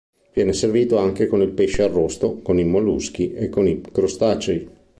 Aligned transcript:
Viene 0.33 0.53
servito 0.53 0.97
anche 0.97 1.27
con 1.27 1.43
il 1.43 1.51
pesce 1.51 1.83
arrosto, 1.83 2.39
con 2.41 2.57
i 2.57 2.63
molluschi 2.63 3.33
e 3.33 3.49
con 3.49 3.67
i 3.67 3.81
crostacei. 3.81 4.67